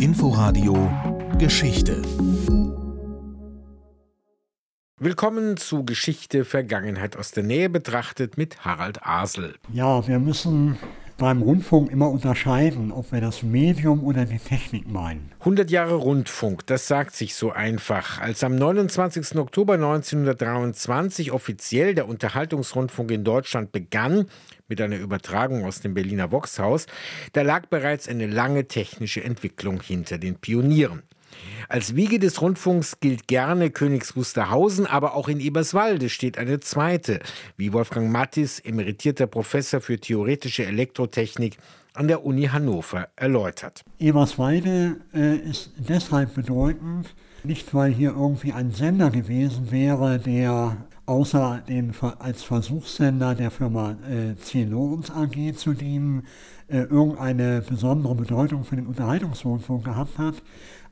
Inforadio 0.00 0.90
Geschichte 1.36 2.00
Willkommen 4.96 5.58
zu 5.58 5.84
Geschichte 5.84 6.46
Vergangenheit 6.46 7.18
aus 7.18 7.32
der 7.32 7.42
Nähe 7.42 7.68
betrachtet 7.68 8.38
mit 8.38 8.64
Harald 8.64 9.06
Asel. 9.06 9.56
Ja, 9.70 10.08
wir 10.08 10.18
müssen 10.18 10.78
beim 11.20 11.42
Rundfunk 11.42 11.90
immer 11.90 12.10
unterscheiden, 12.10 12.90
ob 12.90 13.12
wir 13.12 13.20
das 13.20 13.42
Medium 13.42 14.02
oder 14.02 14.24
die 14.24 14.38
Technik 14.38 14.88
meinen. 14.88 15.30
100 15.40 15.70
Jahre 15.70 15.96
Rundfunk, 15.96 16.66
das 16.66 16.88
sagt 16.88 17.14
sich 17.14 17.34
so 17.34 17.52
einfach. 17.52 18.22
Als 18.22 18.42
am 18.42 18.56
29. 18.56 19.36
Oktober 19.36 19.74
1923 19.74 21.30
offiziell 21.30 21.94
der 21.94 22.08
Unterhaltungsrundfunk 22.08 23.10
in 23.10 23.22
Deutschland 23.22 23.70
begann, 23.70 24.30
mit 24.66 24.80
einer 24.80 24.96
Übertragung 24.96 25.66
aus 25.66 25.82
dem 25.82 25.92
Berliner 25.92 26.32
Voxhaus, 26.32 26.86
da 27.34 27.42
lag 27.42 27.66
bereits 27.66 28.08
eine 28.08 28.26
lange 28.26 28.66
technische 28.66 29.22
Entwicklung 29.22 29.82
hinter 29.82 30.16
den 30.16 30.36
Pionieren. 30.36 31.02
Als 31.68 31.94
Wiege 31.94 32.18
des 32.18 32.40
Rundfunks 32.42 33.00
gilt 33.00 33.28
gerne 33.28 33.70
Königs 33.70 34.16
Wusterhausen, 34.16 34.86
aber 34.86 35.14
auch 35.14 35.28
in 35.28 35.40
Eberswalde 35.40 36.08
steht 36.08 36.38
eine 36.38 36.60
zweite, 36.60 37.20
wie 37.56 37.72
Wolfgang 37.72 38.10
Mattis, 38.10 38.58
emeritierter 38.58 39.26
Professor 39.26 39.80
für 39.80 39.98
theoretische 39.98 40.66
Elektrotechnik 40.66 41.58
an 41.94 42.08
der 42.08 42.24
Uni 42.24 42.44
Hannover, 42.44 43.08
erläutert. 43.16 43.82
Eberswalde 43.98 44.96
äh, 45.14 45.36
ist 45.36 45.72
deshalb 45.76 46.34
bedeutend, 46.34 47.14
nicht 47.44 47.74
weil 47.74 47.92
hier 47.92 48.10
irgendwie 48.10 48.52
ein 48.52 48.70
Sender 48.70 49.10
gewesen 49.10 49.70
wäre, 49.70 50.18
der 50.18 50.76
außer 51.10 51.62
den, 51.68 51.92
als 52.20 52.44
Versuchssender 52.44 53.34
der 53.34 53.50
Firma 53.50 53.96
äh. 54.08 54.64
Lorenz 54.64 55.10
AG 55.10 55.56
zu 55.56 55.72
dienen, 55.72 56.22
äh, 56.68 56.82
irgendeine 56.82 57.62
besondere 57.62 58.14
Bedeutung 58.14 58.64
für 58.64 58.76
den 58.76 58.86
Unterhaltungsrundfunk 58.86 59.84
gehabt 59.84 60.18
hat, 60.18 60.34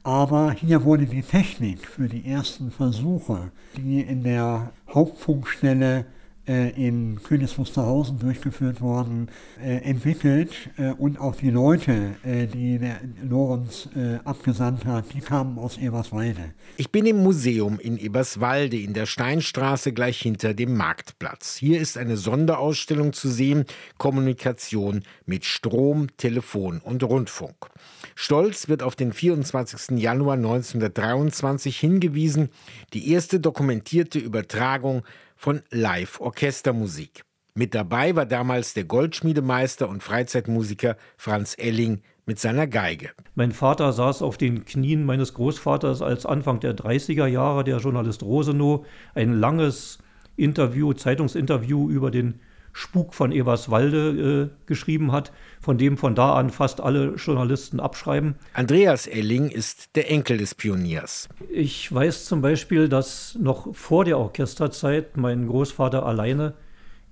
aber 0.08 0.52
hier 0.52 0.84
wurde 0.84 1.04
die 1.04 1.20
Technik 1.20 1.86
für 1.86 2.08
die 2.08 2.24
ersten 2.26 2.70
Versuche, 2.70 3.52
die 3.76 4.00
in 4.00 4.22
der 4.22 4.72
Hauptfunkstelle 4.88 6.06
in 6.48 7.22
Königs 7.22 7.58
Wusterhausen 7.58 8.18
durchgeführt 8.18 8.80
worden, 8.80 9.28
äh, 9.62 9.76
entwickelt 9.82 10.52
äh, 10.76 10.92
und 10.92 11.20
auch 11.20 11.36
die 11.36 11.50
Leute, 11.50 12.14
äh, 12.22 12.46
die 12.46 12.78
der 12.78 13.00
Lorenz 13.22 13.88
äh, 13.96 14.18
abgesandt 14.24 14.84
hat, 14.84 15.12
die 15.14 15.20
kamen 15.20 15.58
aus 15.58 15.76
Eberswalde. 15.78 16.52
Ich 16.76 16.90
bin 16.90 17.06
im 17.06 17.22
Museum 17.22 17.78
in 17.78 17.98
Eberswalde 17.98 18.78
in 18.78 18.94
der 18.94 19.06
Steinstraße 19.06 19.92
gleich 19.92 20.20
hinter 20.20 20.54
dem 20.54 20.76
Marktplatz. 20.76 21.56
Hier 21.56 21.80
ist 21.80 21.98
eine 21.98 22.16
Sonderausstellung 22.16 23.12
zu 23.12 23.28
sehen, 23.28 23.64
Kommunikation 23.98 25.02
mit 25.26 25.44
Strom, 25.44 26.08
Telefon 26.16 26.80
und 26.80 27.02
Rundfunk. 27.02 27.70
Stolz 28.14 28.68
wird 28.68 28.82
auf 28.82 28.96
den 28.96 29.12
24. 29.12 29.98
Januar 29.98 30.34
1923 30.34 31.78
hingewiesen, 31.78 32.48
die 32.92 33.12
erste 33.12 33.40
dokumentierte 33.40 34.18
Übertragung 34.18 35.02
von 35.38 35.62
Live-Orchestermusik. 35.70 37.22
Mit 37.54 37.74
dabei 37.74 38.16
war 38.16 38.26
damals 38.26 38.74
der 38.74 38.84
Goldschmiedemeister 38.84 39.88
und 39.88 40.02
Freizeitmusiker 40.02 40.96
Franz 41.16 41.54
Elling 41.56 42.02
mit 42.26 42.40
seiner 42.40 42.66
Geige. 42.66 43.10
Mein 43.36 43.52
Vater 43.52 43.92
saß 43.92 44.20
auf 44.22 44.36
den 44.36 44.64
Knien 44.64 45.04
meines 45.04 45.34
Großvaters, 45.34 46.02
als 46.02 46.26
Anfang 46.26 46.58
der 46.58 46.76
30er 46.76 47.26
Jahre 47.26 47.62
der 47.62 47.78
Journalist 47.78 48.22
Rosenow 48.24 48.84
ein 49.14 49.32
langes 49.32 49.98
Interview, 50.36 50.92
Zeitungsinterview 50.92 51.88
über 51.88 52.10
den 52.10 52.40
Spuk 52.72 53.14
von 53.14 53.32
Eberswalde 53.32 54.50
äh, 54.50 54.66
geschrieben 54.66 55.12
hat, 55.12 55.32
von 55.60 55.78
dem 55.78 55.96
von 55.96 56.14
da 56.14 56.34
an 56.34 56.50
fast 56.50 56.80
alle 56.80 57.14
Journalisten 57.14 57.80
abschreiben. 57.80 58.36
Andreas 58.54 59.06
Elling 59.06 59.48
ist 59.48 59.96
der 59.96 60.10
Enkel 60.10 60.38
des 60.38 60.54
Pioniers. 60.54 61.28
Ich 61.50 61.92
weiß 61.92 62.24
zum 62.24 62.40
Beispiel, 62.40 62.88
dass 62.88 63.36
noch 63.40 63.74
vor 63.74 64.04
der 64.04 64.18
Orchesterzeit 64.18 65.16
mein 65.16 65.46
Großvater 65.46 66.06
alleine 66.06 66.54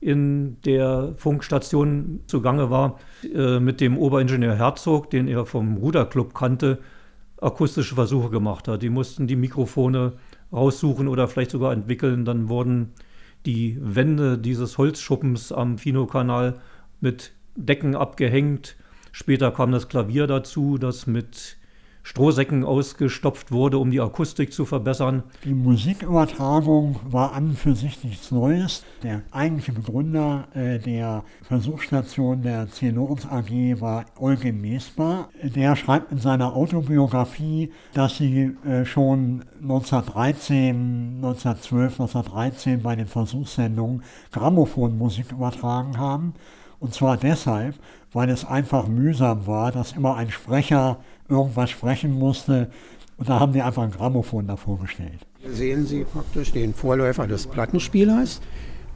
in 0.01 0.61
der 0.63 1.15
Funkstation 1.17 2.21
zugange 2.27 2.71
war, 2.71 2.99
äh, 3.35 3.59
mit 3.59 3.81
dem 3.81 3.99
Oberingenieur 3.99 4.55
Herzog, 4.55 5.11
den 5.11 5.27
er 5.27 5.47
vom 5.47 5.79
Ruderclub 5.79 6.35
kannte, 6.35 6.79
akustische 7.41 7.95
Versuche 7.95 8.31
gemacht 8.31 8.69
hat. 8.69 8.83
Die 8.83 8.91
mussten 8.91 9.27
die 9.27 9.37
Mikrofone 9.37 10.15
raussuchen 10.53 11.09
oder 11.09 11.29
vielleicht 11.29 11.51
sogar 11.51 11.73
entwickeln. 11.73 12.25
Dann 12.25 12.49
wurden 12.49 12.93
die 13.47 13.79
Wände 13.81 14.39
dieses 14.39 14.77
Holzschuppens 14.77 15.53
am 15.53 15.79
Fino-Kanal 15.79 16.61
mit 17.01 17.33
Decken 17.55 17.95
abgehängt. 17.95 18.77
Später 19.13 19.51
kam 19.53 19.73
das 19.73 19.89
Klavier 19.89 20.27
dazu, 20.27 20.77
das 20.77 21.07
mit 21.07 21.57
Strohsäcken 22.07 22.63
ausgestopft 22.63 23.51
wurde, 23.51 23.79
um 23.79 23.91
die 23.91 24.01
Akustik 24.01 24.53
zu 24.53 24.65
verbessern. 24.65 25.25
Die 25.43 25.53
Musikübertragung 25.53 27.01
war 27.11 27.33
an 27.33 27.49
und 27.49 27.59
für 27.59 27.75
sich 27.75 28.05
nichts 28.05 28.31
Neues. 28.31 28.85
Der 29.03 29.23
eigentliche 29.33 29.73
Begründer 29.73 30.47
äh, 30.55 30.79
der 30.79 31.25
Versuchsstation 31.43 32.43
der 32.43 32.71
C. 32.71 32.91
Lorenz 32.91 33.27
AG 33.27 33.81
war 33.81 34.05
Eugen 34.21 34.61
Mesmer. 34.61 35.31
Der 35.43 35.75
schreibt 35.75 36.13
in 36.13 36.19
seiner 36.19 36.55
Autobiografie, 36.55 37.73
dass 37.93 38.19
sie 38.19 38.55
äh, 38.65 38.85
schon 38.85 39.45
1913, 39.61 41.17
1912, 41.17 42.01
1913 42.01 42.83
bei 42.83 42.95
den 42.95 43.09
Versuchssendungen 43.09 44.05
Grammophonmusik 44.31 45.33
übertragen 45.33 45.99
haben. 45.99 46.35
Und 46.79 46.95
zwar 46.95 47.17
deshalb, 47.17 47.75
weil 48.13 48.31
es 48.31 48.45
einfach 48.45 48.87
mühsam 48.87 49.49
war, 49.49 49.73
dass 49.73 49.93
immer 49.93 50.15
ein 50.15 50.31
Sprecher 50.31 50.99
irgendwas 51.29 51.71
sprechen 51.71 52.13
musste. 52.13 52.71
Und 53.17 53.29
da 53.29 53.41
haben 53.41 53.53
die 53.53 53.63
einfach 53.63 53.83
ein 53.83 53.91
Grammophon 53.91 54.47
davor 54.47 54.79
gestellt. 54.79 55.27
Hier 55.41 55.53
sehen 55.53 55.87
Sie 55.87 56.05
praktisch 56.05 56.53
den 56.53 56.75
Vorläufer 56.75 57.27
des 57.27 57.47
Plattenspielers 57.47 58.41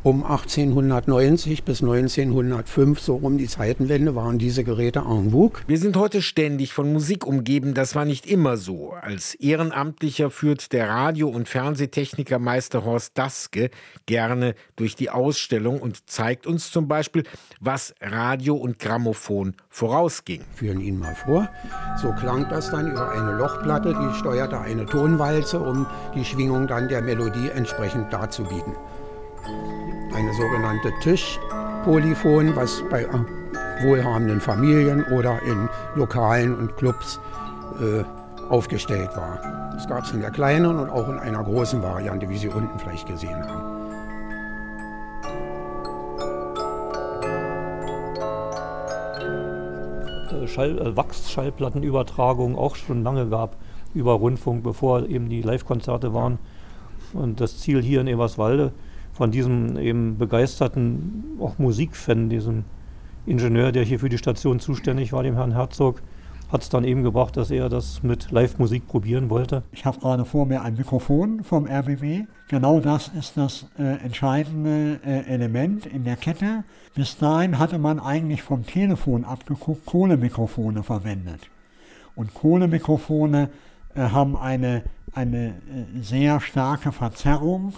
um 0.03 0.25
1890 0.25 1.65
bis 1.65 1.83
1905, 1.83 3.01
so 3.01 3.17
um 3.17 3.37
die 3.37 3.49
Zeitenwende, 3.49 4.15
waren 4.15 4.39
diese 4.39 4.65
Geräte 4.65 5.01
en 5.01 5.33
vogue. 5.33 5.61
Wir 5.67 5.77
sind 5.77 5.97
heute 5.97 6.23
ständig 6.23 6.73
von 6.73 6.91
Musik 6.91 7.27
umgeben. 7.27 7.75
Das 7.75 7.95
war 7.95 8.07
nicht 8.07 8.27
immer 8.27 8.57
so. 8.57 8.93
Als 8.93 9.35
Ehrenamtlicher 9.35 10.31
führt 10.31 10.73
der 10.73 10.89
Radio- 10.89 11.29
und 11.29 11.49
Fernsehtechniker 11.49 12.39
Meister 12.39 12.85
Horst 12.85 13.19
Daske 13.19 13.71
gerne 14.07 14.55
durch 14.77 14.97
die 14.97 15.11
Ausstellung 15.11 15.81
und 15.81 16.09
zeigt 16.09 16.47
uns 16.47 16.71
zum 16.71 16.89
Beispiel, 16.89 17.25
was 17.61 17.95
Radio 18.01 18.57
und 18.57 18.79
Grammophon 18.79 19.55
vorausging. 19.69 20.43
Führen 20.55 20.81
Ihnen 20.81 20.99
mal 20.99 21.15
vor. 21.15 21.49
So 22.01 22.13
klang 22.13 22.49
das 22.49 22.71
dann 22.71 22.91
über 22.91 23.11
eine 23.11 23.37
Lochplatte, 23.37 23.95
die 23.95 24.19
steuerte 24.19 24.59
eine 24.59 24.87
Tonwalze, 24.87 25.61
um 25.61 25.87
die 26.15 26.25
Schwingung 26.25 26.67
dann 26.67 26.89
der 26.89 27.03
Melodie 27.03 27.51
entsprechend 27.51 28.11
darzubieten 28.13 28.73
eine 30.15 30.33
sogenannte 30.35 30.93
Tischpolyphon, 31.01 32.55
was 32.57 32.83
bei 32.91 33.07
wohlhabenden 33.83 34.41
Familien 34.41 35.05
oder 35.05 35.41
in 35.43 35.69
Lokalen 35.95 36.55
und 36.57 36.77
Clubs 36.77 37.21
äh, 37.81 38.05
aufgestellt 38.51 39.11
war. 39.17 39.71
Das 39.73 39.89
gab 39.89 40.05
es 40.05 40.13
in 40.13 40.21
der 40.21 40.31
kleinen 40.31 40.67
und 40.67 40.91
auch 40.91 41.09
in 41.09 41.19
einer 41.19 41.43
großen 41.43 41.83
Variante, 41.83 42.29
wie 42.29 42.37
Sie 42.37 42.49
unten 42.49 42.79
vielleicht 42.79 43.07
gesehen 43.07 43.43
haben. 43.47 43.81
Äh, 50.43 50.49
Schall, 50.49 50.79
äh, 50.79 50.97
Wachsschallplattenübertragung 50.97 52.57
auch 52.59 52.77
schon 52.77 53.03
lange 53.03 53.29
gab 53.29 53.57
über 53.95 54.13
Rundfunk, 54.13 54.63
bevor 54.63 55.07
eben 55.07 55.29
die 55.29 55.43
Live-Konzerte 55.43 56.13
waren. 56.13 56.39
Und 57.13 57.41
das 57.41 57.59
Ziel 57.59 57.83
hier 57.83 58.01
in 58.01 58.07
Eberswalde 58.07 58.73
von 59.13 59.31
diesem 59.31 59.79
eben 59.79 60.19
begeisterten, 60.19 61.39
auch 61.41 61.59
Musikfan, 61.59 62.29
diesem 62.29 62.65
Ingenieur, 63.27 63.73
der 63.73 63.85
hier 63.85 63.99
für 64.01 64.09
die 64.09 64.19
Station 64.19 64.61
zuständig 64.61 65.13
war, 65.13 65.23
dem 65.23 65.35
Herrn 65.35 65.53
Herzog, 65.53 66.03
hat 66.51 66.63
es 66.63 66.69
dann 66.69 66.85
eben 66.85 67.03
gebracht, 67.03 67.37
dass 67.37 67.51
er 67.51 67.69
das 67.69 68.03
mit 68.03 68.31
Live-Musik 68.31 68.89
probieren 68.89 69.31
wollte. 69.31 69.63
Ich 69.73 69.85
habe 69.85 70.01
gerade 70.01 70.25
vor 70.25 70.47
mir 70.47 70.63
ein 70.63 70.75
Mikrofon 70.75 71.45
vom 71.45 71.67
RBW. 71.67 72.25
Genau 72.49 72.81
das 72.81 73.09
ist 73.09 73.37
das 73.37 73.67
äh, 73.79 74.05
entscheidende 74.05 74.99
äh, 75.05 75.27
Element 75.27 75.87
in 75.87 76.03
der 76.05 76.17
Kette. 76.17 76.65
Bis 76.95 77.17
dahin 77.19 77.59
hatte 77.59 77.79
man 77.79 78.01
eigentlich 78.01 78.43
vom 78.43 78.67
Telefon 78.67 79.25
abgeguckt 79.25 79.87
Kohlemikrofone 79.87 80.83
verwendet. 80.83 81.41
Und 82.17 82.35
Kohlemikrofone 82.35 83.51
äh, 83.95 84.01
haben 84.01 84.37
eine, 84.37 84.83
eine 85.13 85.49
äh, 85.49 86.03
sehr 86.03 86.41
starke 86.41 86.91
Verzerrung 86.91 87.75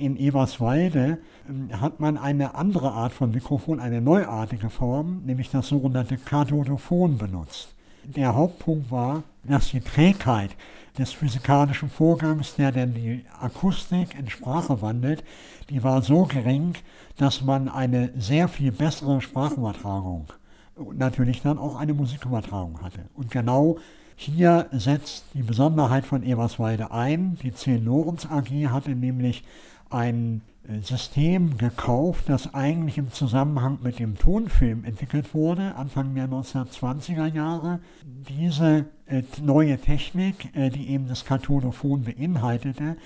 in 0.00 0.16
Eberswalde 0.16 1.18
ähm, 1.48 1.68
hat 1.80 2.00
man 2.00 2.16
eine 2.16 2.54
andere 2.54 2.92
Art 2.92 3.12
von 3.12 3.30
Mikrofon, 3.30 3.80
eine 3.80 4.00
neuartige 4.00 4.70
Form, 4.70 5.22
nämlich 5.24 5.50
das 5.50 5.68
sogenannte 5.68 6.16
Kathodophon 6.16 7.18
benutzt. 7.18 7.74
Der 8.04 8.34
Hauptpunkt 8.34 8.90
war, 8.90 9.22
dass 9.44 9.70
die 9.70 9.80
Trägheit 9.80 10.50
des 10.98 11.12
physikalischen 11.12 11.90
Vorgangs, 11.90 12.56
der 12.56 12.72
denn 12.72 12.94
die 12.94 13.24
Akustik 13.40 14.18
in 14.18 14.28
Sprache 14.28 14.80
wandelt, 14.82 15.22
die 15.68 15.84
war 15.84 16.02
so 16.02 16.24
gering, 16.24 16.74
dass 17.16 17.42
man 17.42 17.68
eine 17.68 18.10
sehr 18.16 18.48
viel 18.48 18.72
bessere 18.72 19.20
Sprachübertragung 19.20 20.26
und 20.74 20.98
natürlich 20.98 21.42
dann 21.42 21.58
auch 21.58 21.78
eine 21.78 21.94
Musikübertragung 21.94 22.80
hatte. 22.82 23.00
Und 23.14 23.30
genau 23.30 23.76
Hier 24.22 24.66
setzt 24.70 25.24
die 25.32 25.42
Besonderheit 25.42 26.04
von 26.04 26.22
Eberswalde 26.22 26.90
ein. 26.90 27.38
Die 27.42 27.54
10 27.54 27.82
Lorenz 27.86 28.26
AG 28.26 28.50
hatte 28.68 28.90
nämlich 28.90 29.44
ein 29.90 30.42
äh, 30.68 30.80
System 30.80 31.58
gekauft, 31.58 32.24
das 32.28 32.54
eigentlich 32.54 32.98
im 32.98 33.12
Zusammenhang 33.12 33.78
mit 33.82 33.98
dem 33.98 34.16
Tonfilm 34.16 34.84
entwickelt 34.84 35.34
wurde, 35.34 35.74
Anfang 35.74 36.14
der 36.14 36.28
1920er 36.28 37.26
Jahre. 37.26 37.80
Diese 38.28 38.86
äh, 39.06 39.22
neue 39.42 39.78
Technik, 39.78 40.54
äh, 40.54 40.70
die 40.70 40.90
eben 40.90 41.08
das 41.08 41.24
Kathodophon 41.24 42.04
beinhaltete, 42.04 42.96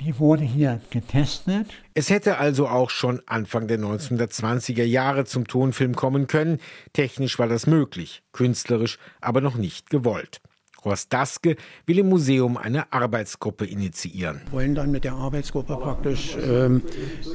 die 0.00 0.18
wurde 0.18 0.42
hier 0.42 0.80
getestet. 0.90 1.68
Es 1.94 2.10
hätte 2.10 2.38
also 2.38 2.66
auch 2.66 2.90
schon 2.90 3.20
Anfang 3.26 3.68
der 3.68 3.78
1920er 3.78 4.84
Jahre 4.84 5.24
zum 5.24 5.46
Tonfilm 5.46 5.94
kommen 5.94 6.26
können. 6.26 6.58
Technisch 6.92 7.38
war 7.38 7.46
das 7.46 7.66
möglich, 7.66 8.22
künstlerisch 8.32 8.98
aber 9.20 9.40
noch 9.40 9.56
nicht 9.56 9.90
gewollt. 9.90 10.40
Horst 10.84 11.12
Daske 11.12 11.56
will 11.86 11.98
im 11.98 12.08
Museum 12.08 12.56
eine 12.56 12.92
Arbeitsgruppe 12.92 13.64
initiieren. 13.66 14.40
Wir 14.46 14.52
wollen 14.52 14.74
dann 14.74 14.90
mit 14.90 15.04
der 15.04 15.14
Arbeitsgruppe 15.14 15.76
praktisch 15.76 16.36
ähm, 16.44 16.82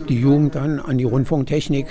die 0.09 0.19
Jugend 0.19 0.55
dann 0.55 0.79
an 0.79 0.97
die 0.97 1.05
Rundfunktechnik, 1.05 1.87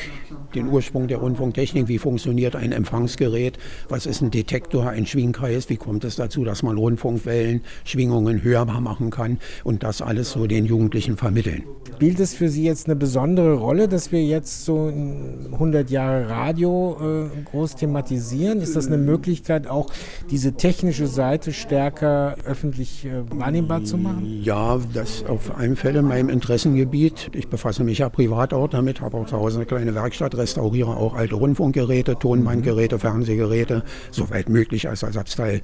den 0.55 0.69
Ursprung 0.69 1.09
der 1.09 1.19
Rundfunktechnik, 1.19 1.89
wie 1.89 1.99
funktioniert 1.99 2.57
ein 2.57 2.73
Empfangsgerät, 2.73 3.59
was 3.89 4.07
ist 4.07 4.21
ein 4.21 4.31
Detektor, 4.31 4.89
ein 4.89 5.07
Schwingkreis, 5.07 5.69
wie 5.71 5.77
kommt 5.77 6.05
es 6.05 6.17
dazu, 6.17 6.45
dass 6.45 6.63
man 6.63 6.77
Rundfunkwellen, 6.77 7.63
Schwingungen 7.85 8.43
hörbar 8.43 8.81
machen 8.81 9.11
kann 9.11 9.39
und 9.65 9.83
das 9.83 10.03
alles 10.03 10.33
so 10.33 10.47
den 10.47 10.67
Jugendlichen 10.67 11.17
vermitteln. 11.17 11.65
Spielt 11.95 12.21
es 12.21 12.35
für 12.35 12.51
Sie 12.51 12.65
jetzt 12.65 12.87
eine 12.87 12.97
besondere 12.97 13.55
Rolle, 13.55 13.89
dass 13.89 14.13
wir 14.13 14.23
jetzt 14.23 14.67
so 14.67 14.89
100 14.89 15.89
Jahre 15.91 16.29
Radio 16.29 17.31
äh, 17.33 17.45
groß 17.51 17.77
thematisieren? 17.77 18.61
Ist 18.61 18.77
das 18.77 18.89
eine 18.89 18.99
Möglichkeit, 18.99 19.67
auch 19.67 19.91
diese 20.31 20.53
technische 20.53 21.07
Seite 21.07 21.46
Seite 21.47 21.53
stärker 21.53 22.37
öffentlich 22.45 23.05
äh, 23.05 23.23
wahrnehmbar 23.31 23.85
zu 23.85 23.97
machen? 23.97 24.43
Ja, 24.43 24.79
das 24.93 25.25
auf 25.25 25.57
allen 25.57 25.77
Fällen 25.77 25.99
in 25.99 26.09
meinem 26.09 26.29
Interessengebiet. 26.29 27.31
Ich 27.35 27.49
befasse 27.49 27.85
mich 27.85 27.99
ja 27.99 28.09
privat 28.09 28.53
auch 28.53 28.69
damit, 28.69 29.01
habe 29.01 29.17
auch 29.17 29.27
zu 29.27 29.37
Hause 29.37 29.59
eine 29.59 29.67
kleine 29.67 29.95
Werkstatt, 29.95 30.37
restauriere 30.37 30.97
auch 30.97 31.15
alte 31.15 31.37
Rundfunkgeräte, 31.37 32.19
Tonbandgeräte, 32.19 32.99
Fernsehgeräte, 32.99 33.85
soweit 34.11 34.49
möglich 34.49 34.89
als 34.89 35.03
Ersatzteil 35.03 35.63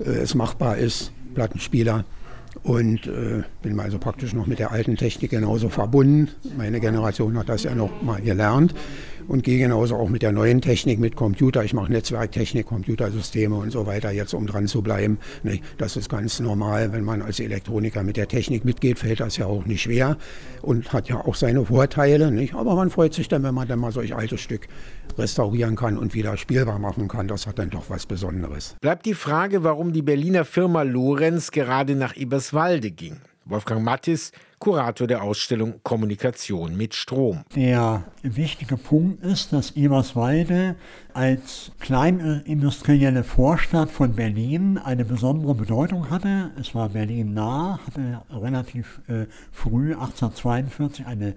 äh, 0.00 0.04
es 0.04 0.34
machbar 0.34 0.78
ist, 0.78 1.12
Plattenspieler 1.34 2.04
und 2.64 3.06
äh, 3.06 3.42
bin 3.62 3.78
also 3.78 3.98
praktisch 3.98 4.34
noch 4.34 4.46
mit 4.46 4.58
der 4.58 4.72
alten 4.72 4.96
Technik 4.96 5.30
genauso 5.30 5.68
verbunden. 5.68 6.28
Meine 6.56 6.80
Generation 6.80 7.38
hat 7.38 7.48
das 7.48 7.62
ja 7.62 7.74
noch 7.74 8.02
mal 8.02 8.20
gelernt 8.20 8.74
und 9.30 9.44
gehe 9.44 9.58
genauso 9.58 9.94
auch 9.94 10.08
mit 10.08 10.22
der 10.22 10.32
neuen 10.32 10.60
Technik, 10.60 10.98
mit 10.98 11.14
Computer. 11.14 11.62
Ich 11.62 11.72
mache 11.72 11.92
Netzwerktechnik, 11.92 12.66
Computersysteme 12.66 13.54
und 13.54 13.70
so 13.70 13.86
weiter, 13.86 14.10
jetzt 14.10 14.34
um 14.34 14.44
dran 14.44 14.66
zu 14.66 14.82
bleiben. 14.82 15.18
Das 15.78 15.96
ist 15.96 16.08
ganz 16.08 16.40
normal, 16.40 16.92
wenn 16.92 17.04
man 17.04 17.22
als 17.22 17.38
Elektroniker 17.38 18.02
mit 18.02 18.16
der 18.16 18.26
Technik 18.26 18.64
mitgeht, 18.64 18.98
fällt 18.98 19.20
das 19.20 19.36
ja 19.36 19.46
auch 19.46 19.66
nicht 19.66 19.82
schwer 19.82 20.16
und 20.62 20.92
hat 20.92 21.08
ja 21.08 21.24
auch 21.24 21.36
seine 21.36 21.64
Vorteile. 21.64 22.50
Aber 22.54 22.74
man 22.74 22.90
freut 22.90 23.14
sich 23.14 23.28
dann, 23.28 23.44
wenn 23.44 23.54
man 23.54 23.68
dann 23.68 23.78
mal 23.78 23.92
solch 23.92 24.16
altes 24.16 24.40
Stück 24.40 24.66
restaurieren 25.16 25.76
kann 25.76 25.96
und 25.96 26.12
wieder 26.12 26.36
spielbar 26.36 26.80
machen 26.80 27.06
kann. 27.06 27.28
Das 27.28 27.46
hat 27.46 27.60
dann 27.60 27.70
doch 27.70 27.84
was 27.88 28.06
Besonderes. 28.06 28.74
Bleibt 28.80 29.06
die 29.06 29.14
Frage, 29.14 29.62
warum 29.62 29.92
die 29.92 30.02
Berliner 30.02 30.44
Firma 30.44 30.82
Lorenz 30.82 31.52
gerade 31.52 31.94
nach 31.94 32.16
Eberswalde 32.16 32.90
ging. 32.90 33.18
Wolfgang 33.44 33.84
Mattis 33.84 34.32
Kurator 34.60 35.06
der 35.06 35.22
Ausstellung 35.22 35.80
Kommunikation 35.82 36.76
mit 36.76 36.94
Strom. 36.94 37.40
Der 37.56 38.04
wichtige 38.22 38.76
Punkt 38.76 39.24
ist, 39.24 39.54
dass 39.54 39.70
Eberswalde 39.70 40.76
als 41.14 41.72
kleinindustrielle 41.80 43.24
Vorstadt 43.24 43.90
von 43.90 44.14
Berlin 44.14 44.76
eine 44.76 45.06
besondere 45.06 45.54
Bedeutung 45.54 46.10
hatte. 46.10 46.50
Es 46.60 46.74
war 46.74 46.90
Berlin 46.90 47.32
nah, 47.32 47.80
hatte 47.86 48.20
relativ 48.30 49.00
äh, 49.08 49.26
früh, 49.50 49.94
1842, 49.94 51.06
eine, 51.06 51.34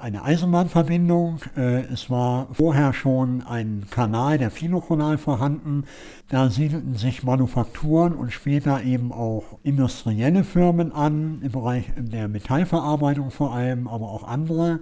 eine 0.00 0.22
Eisenbahnverbindung. 0.22 1.40
Äh, 1.56 1.82
es 1.92 2.08
war 2.08 2.48
vorher 2.52 2.92
schon 2.92 3.42
ein 3.42 3.86
Kanal, 3.90 4.38
der 4.38 4.52
Filokanal 4.52 5.18
vorhanden. 5.18 5.84
Da 6.28 6.48
siedelten 6.48 6.94
sich 6.94 7.24
Manufakturen 7.24 8.12
und 8.12 8.32
später 8.32 8.84
eben 8.84 9.12
auch 9.12 9.58
industrielle 9.64 10.44
Firmen 10.44 10.92
an, 10.92 11.40
im 11.42 11.50
Bereich 11.50 11.86
der 11.96 12.28
Metallverarbeitung 12.60 13.30
vor 13.30 13.54
allem, 13.54 13.88
aber 13.88 14.08
auch 14.08 14.24
andere. 14.24 14.80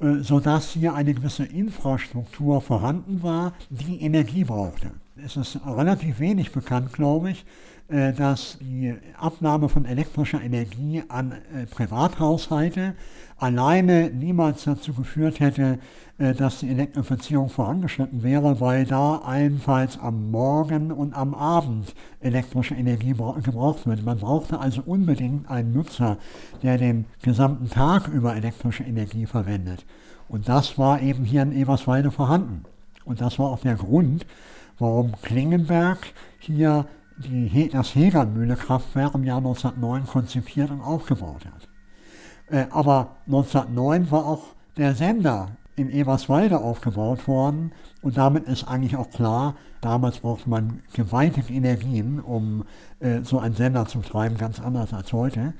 Äh, 0.00 0.22
sodass 0.22 0.70
hier 0.70 0.94
eine 0.94 1.12
gewisse 1.12 1.44
Infrastruktur 1.44 2.60
vorhanden 2.60 3.22
war, 3.22 3.54
die 3.68 4.00
Energie 4.00 4.44
brauchte. 4.44 4.92
Es 5.24 5.36
ist 5.36 5.58
relativ 5.66 6.20
wenig 6.20 6.52
bekannt, 6.52 6.92
glaube 6.92 7.30
ich, 7.30 7.44
äh, 7.88 8.12
dass 8.12 8.58
die 8.60 8.94
Abnahme 9.18 9.68
von 9.68 9.84
elektrischer 9.84 10.40
Energie 10.40 11.02
an 11.08 11.32
äh, 11.32 11.66
Privathaushalte 11.66 12.94
alleine 13.36 14.10
niemals 14.10 14.64
dazu 14.64 14.92
geführt 14.92 15.38
hätte, 15.38 15.78
dass 16.18 16.58
die 16.58 16.68
Elektrifizierung 16.68 17.48
vorangeschritten 17.48 18.24
wäre, 18.24 18.60
weil 18.60 18.84
da 18.84 19.18
allenfalls 19.18 19.96
am 19.96 20.32
Morgen 20.32 20.90
und 20.90 21.14
am 21.14 21.32
Abend 21.32 21.94
elektrische 22.18 22.74
Energie 22.74 23.14
gebraucht 23.14 23.86
wird. 23.86 24.04
Man 24.04 24.18
brauchte 24.18 24.58
also 24.58 24.82
unbedingt 24.84 25.48
einen 25.48 25.72
Nutzer, 25.72 26.18
der 26.64 26.76
den 26.76 27.04
gesamten 27.22 27.70
Tag 27.70 28.08
über 28.08 28.34
elektrische 28.34 28.82
Energie 28.82 29.26
verwendet. 29.26 29.86
Und 30.28 30.48
das 30.48 30.76
war 30.76 31.00
eben 31.00 31.22
hier 31.22 31.42
in 31.42 31.52
Eberswalde 31.52 32.10
vorhanden. 32.10 32.64
Und 33.04 33.20
das 33.20 33.38
war 33.38 33.50
auch 33.50 33.60
der 33.60 33.76
Grund, 33.76 34.26
warum 34.78 35.12
Klingenberg 35.22 35.98
hier 36.38 36.86
die, 37.18 37.68
das 37.68 37.94
Hegernmühle-Kraftwerk 37.94 39.14
im 39.14 39.24
Jahr 39.24 39.38
1909 39.38 40.06
konzipiert 40.06 40.70
und 40.70 40.80
aufgebaut 40.80 41.44
hat. 41.46 41.68
Äh, 42.50 42.66
aber 42.70 43.16
1909 43.26 44.10
war 44.10 44.26
auch 44.26 44.42
der 44.76 44.94
Sender 44.94 45.48
in 45.76 45.90
Eberswalde 45.90 46.60
aufgebaut 46.60 47.26
worden 47.28 47.72
und 48.02 48.16
damit 48.16 48.46
ist 48.46 48.66
eigentlich 48.66 48.96
auch 48.96 49.10
klar, 49.10 49.54
damals 49.80 50.18
brauchte 50.20 50.48
man 50.48 50.80
gewaltige 50.92 51.52
Energien, 51.52 52.20
um 52.20 52.64
äh, 53.00 53.22
so 53.22 53.38
einen 53.38 53.54
Sender 53.54 53.86
zu 53.86 54.00
treiben, 54.00 54.36
ganz 54.36 54.60
anders 54.60 54.92
als 54.92 55.12
heute. 55.12 55.54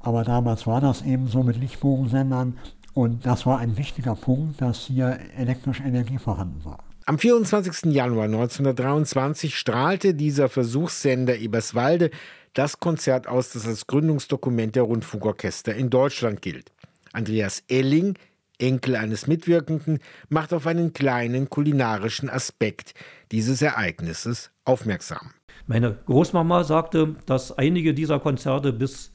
Aber 0.00 0.24
damals 0.24 0.66
war 0.66 0.80
das 0.80 1.02
eben 1.02 1.28
so 1.28 1.42
mit 1.42 1.56
Lichtbogensendern 1.56 2.56
und 2.94 3.26
das 3.26 3.46
war 3.46 3.58
ein 3.58 3.76
wichtiger 3.76 4.14
Punkt, 4.14 4.60
dass 4.60 4.86
hier 4.86 5.18
elektrische 5.36 5.82
Energie 5.82 6.18
vorhanden 6.18 6.64
war. 6.64 6.87
Am 7.08 7.18
24. 7.18 7.90
Januar 7.94 8.26
1923 8.26 9.56
strahlte 9.56 10.12
dieser 10.12 10.50
Versuchssender 10.50 11.38
Eberswalde 11.38 12.10
das 12.52 12.80
Konzert 12.80 13.26
aus, 13.26 13.54
das 13.54 13.66
als 13.66 13.86
Gründungsdokument 13.86 14.76
der 14.76 14.82
Rundfunkorchester 14.82 15.74
in 15.74 15.88
Deutschland 15.88 16.42
gilt. 16.42 16.70
Andreas 17.14 17.62
Elling, 17.68 18.18
Enkel 18.58 18.94
eines 18.94 19.26
Mitwirkenden, 19.26 20.00
macht 20.28 20.52
auf 20.52 20.66
einen 20.66 20.92
kleinen 20.92 21.48
kulinarischen 21.48 22.28
Aspekt 22.28 22.92
dieses 23.32 23.62
Ereignisses 23.62 24.50
aufmerksam. 24.66 25.30
Meine 25.66 25.96
Großmama 26.04 26.62
sagte, 26.64 27.16
dass 27.24 27.56
einige 27.56 27.94
dieser 27.94 28.20
Konzerte 28.20 28.70
bis 28.74 29.14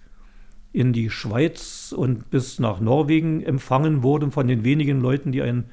in 0.72 0.94
die 0.94 1.12
Schweiz 1.12 1.94
und 1.96 2.32
bis 2.32 2.58
nach 2.58 2.80
Norwegen 2.80 3.44
empfangen 3.44 4.02
wurden 4.02 4.32
von 4.32 4.48
den 4.48 4.64
wenigen 4.64 5.00
Leuten, 5.00 5.32
die 5.32 5.44
einen 5.44 5.70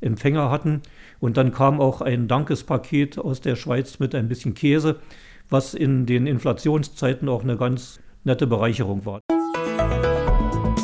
Empfänger 0.00 0.50
hatten. 0.50 0.82
Und 1.18 1.36
dann 1.36 1.52
kam 1.52 1.80
auch 1.80 2.00
ein 2.00 2.28
Dankespaket 2.28 3.18
aus 3.18 3.40
der 3.40 3.56
Schweiz 3.56 3.98
mit 3.98 4.14
ein 4.14 4.28
bisschen 4.28 4.54
Käse, 4.54 5.00
was 5.48 5.74
in 5.74 6.06
den 6.06 6.26
Inflationszeiten 6.26 7.28
auch 7.28 7.42
eine 7.42 7.56
ganz 7.56 8.00
nette 8.24 8.46
Bereicherung 8.46 9.04
war. 9.04 9.20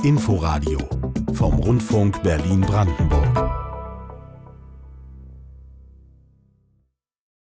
Inforadio 0.03 0.79
vom 1.33 1.55
Rundfunk 1.55 2.23
Berlin-Brandenburg. 2.23 3.26